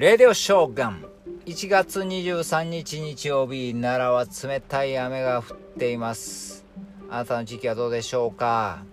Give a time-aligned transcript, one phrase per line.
[0.00, 1.04] レディオショーガン。
[1.46, 6.64] 1月23日日曜日奈良は冷たい雨が降っています。
[7.10, 8.84] あなたの時期はどうでしょうか、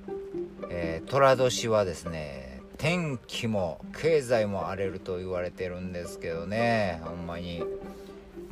[0.72, 7.64] えー、寅年はですね天気も経済も荒れると言われてるんですけどねほんまに。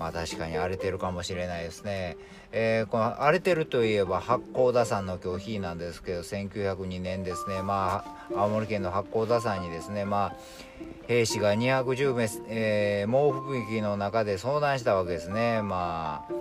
[0.04, 2.18] まあ確かに荒れてるかもしれないですね。
[2.52, 7.62] えー、この荒れてるといえば八甲田山の拒否なんですけど1902年ですね。
[7.62, 10.36] まあ青森県の八甲田山にですねまあ
[11.08, 15.62] 兵士が210名、えー、猛吹雪の中で遭難したわけですね。
[15.62, 16.34] まあ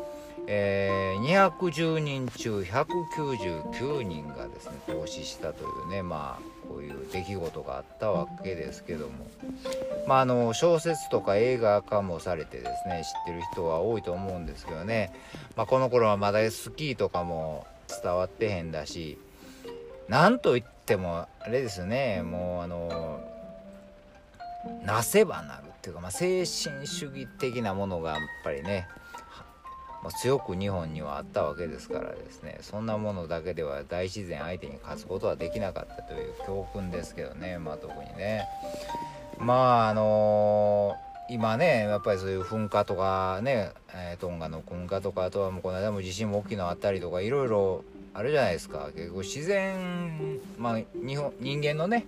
[0.48, 6.02] えー、210人中199人がですね投資したというね。
[6.02, 9.26] まあこういう出来事があったわけですけども。
[10.06, 15.12] まああの小説とか映画化もされてですね知ってる人は多いと思うんですけどね、
[15.54, 17.66] まあ、この頃はまだスキーとかも
[18.02, 19.18] 伝わってへんだし
[20.08, 23.20] なんといってもあれですねもうあの
[24.84, 28.88] なせばなるっていうか、まあ、精神主義的なものがやっぱりね
[30.02, 32.58] まあ、強く日本にはあったわけですからですね。
[32.60, 37.58] そんなものだけでは大自然相手に勝つことはできなかったという教訓ですけどね。
[37.58, 38.46] まあ特にね。
[39.38, 48.90] まああのー、今ねやっぱりそういう噴火とかね、えー、トンガの噴火とかあとはもうこの間も地震も大きいのあったりとかいろいろあるじゃないですか。
[48.94, 52.06] 結構自然まあ日本人間のね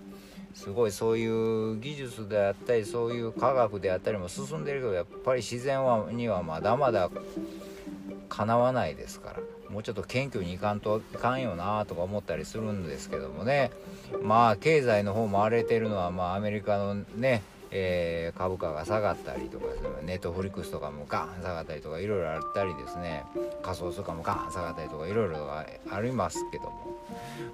[0.55, 7.11] すごいそういう技術であったりそういう科学であったりも進んでるけどやっぱり自然はにはまだまだ
[8.36, 9.40] かなわないですから
[9.70, 13.70] もうちょっと謙虚にいかんといかんよなとか思ったりするんですけどもね。
[14.22, 17.42] まあ経済の方も荒れてるのはまあアメリカのね
[17.77, 19.66] えー、株価が下がったりとか
[20.05, 23.24] ネットフリックスとかもガン下がったりとかいろいろあったりですね。
[23.62, 25.66] 仮想通貨もガン下がったりとかいろいろあ
[26.00, 26.70] りますけども。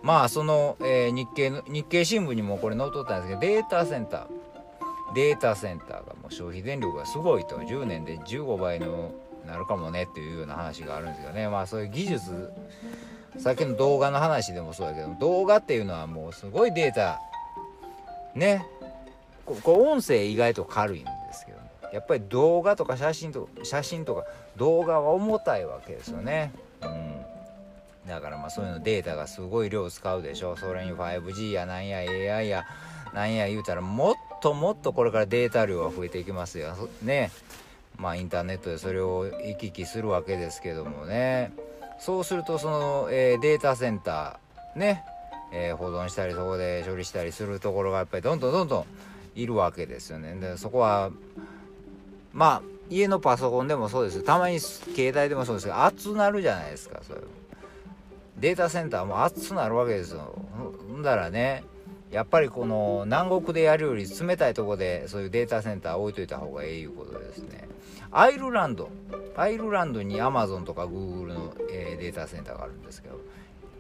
[0.03, 4.27] まあその、えー、日経の日経新聞にもこれ載っとったんですけどデータセンター。
[5.15, 7.57] データセンターがもう消費電力がすごいと。
[7.57, 9.13] 10年で15倍の
[9.51, 11.49] なるかもねっていうような話があるんですよね。
[11.49, 12.53] まあそういう技術
[13.39, 17.21] さっきの動画の話でもそうだけど動画っていうのはもうすごいデータ
[18.35, 18.65] ね。
[19.45, 24.25] ここ音声意外と軽いんですけど、ね、やっぱり動画とか写真と写真とか
[24.57, 26.53] 動画は重たいわけですよね。
[26.83, 27.21] うん。
[28.07, 32.65] だからまあそういうのデータがすごい量使うでしょそれに 5G やなんや AI や
[33.13, 36.77] なんや言うたらもっともっとこれからデータ量は増えていきますよ。
[37.03, 37.31] ね。
[38.01, 41.53] まあ、インターネットでそれを行き来するわけですけどもね。
[41.99, 45.05] そうするとその、えー、データセンターね、
[45.53, 48.87] えー、保存したりそこで処理したりするところがやっぱりどんどんどんどん
[49.35, 50.35] いるわけですよね。
[50.37, 51.11] でそこは
[52.33, 57.21] まあ家のパソコンでもそうですたまに携帯でもそうですけど熱なるじゃないですかそれ。
[58.39, 60.35] データセンターも熱なるわけですよ。
[60.89, 61.65] ほんだらね
[62.11, 67.69] やっぱりこの南国でやるより冷たいとこでそういうデータセンター置いといた方がええいうことですね。
[68.11, 68.91] アイルランド。
[69.37, 73.21] アイルランドにアマゾンとかグーグルの、え、データセンターがあるんですけど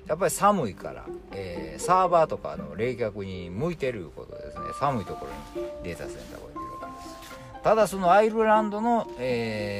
[0.06, 4.64] やっぱり寒いから、えー、サーバーとかの冷却に向いてるいうことですね。
[4.78, 7.62] 寒いところにデータセンターが置いてるわけです。
[7.62, 9.79] ただそのアイルランドの、え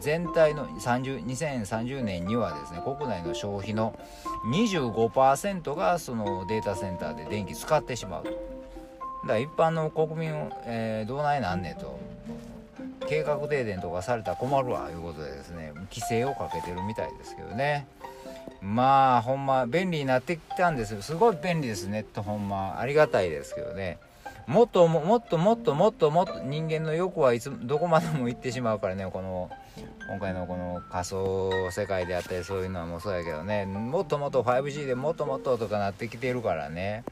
[0.00, 3.98] 全体の30 2030年にはですね国内の消費の
[4.52, 8.30] 25%がそのデータセンターで電気使ってしまうと。
[8.30, 11.98] だから一般の国民を、えー、どうないなんねと。
[13.06, 17.86] 計画停電とかされたら困るわいうことでですね規制をかけてるみたいですけどね。
[18.62, 21.02] まあほんま便利になってきたんですよ。
[21.02, 22.78] すごい便利ですネットほんま。
[22.78, 23.98] ありがたいですけどね。
[24.46, 29.50] もっともっともっともっともっと人間の欲はいつどこまでも行ってしまうからねこの
[30.08, 37.04] 今回のこの仮想世界であったりそういうのはもうそうやけどねもっともっと 5G でもっともっととかなってきてるからね。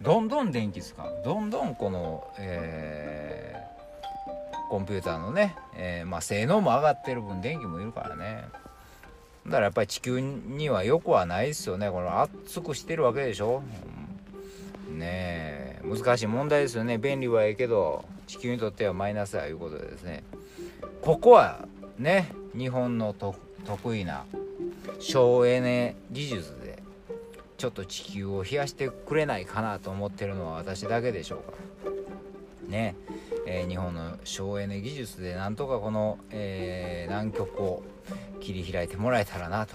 [0.00, 8.44] どんどん電気使うどんどんこの、えー、コンピューターのね、えー、まあ、性能も上がってる分電気もいるからね。
[9.46, 11.90] だからやっぱり地球にはよくはないですよね。
[11.90, 13.62] この熱くしてるわけでしょ、
[14.88, 16.98] うん、ねえ難しい問題ですよね。
[16.98, 20.22] 便利はいいけど地球にとってはマイナスだいうことでですね。
[21.02, 21.66] ここは
[21.98, 24.24] ね日本の得意な
[25.00, 26.82] 省エネ技術で
[27.56, 31.58] ちょっと地球を冷やしてくれないかなと思ってるのは私だけでしょうか。
[32.68, 32.94] ね
[33.46, 37.82] えー、日本の省エネ技術でなんとかこの、えー、南極を
[38.40, 39.74] 切り開いてもらえたらなと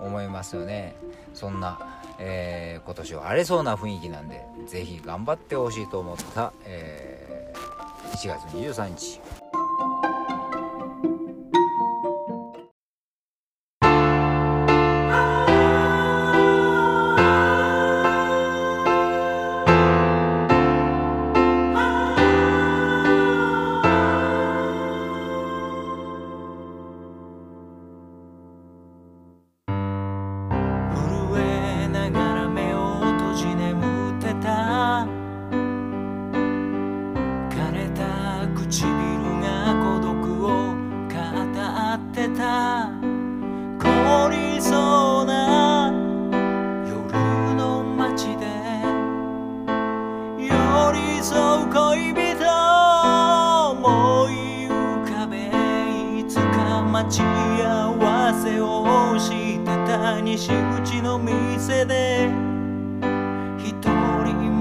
[0.00, 0.94] 思いますよね。
[1.34, 9.43] そんな、えー、今年は荒れそうな雰囲気なんで是非頑張ってほしいと思った、えー、1月23日。
[51.24, 51.32] 添
[51.64, 55.48] う恋人を思い浮かべ
[56.20, 60.50] いつか待ち合わせをしてた西
[60.84, 62.28] 口の店で
[63.56, 64.60] 一人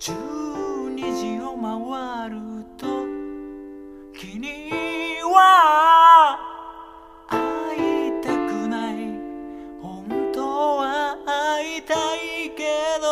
[0.00, 2.36] 12時を回る
[2.78, 2.86] と
[4.18, 4.48] 君
[5.24, 6.38] は
[7.28, 8.94] 会いたくない。
[9.82, 10.40] 本当
[10.78, 12.18] は会いたい
[12.56, 12.62] け
[13.02, 13.06] ど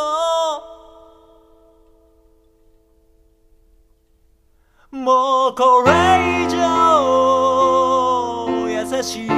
[4.99, 5.91] もうこれ
[6.47, 6.57] 以上
[8.67, 9.38] 優しい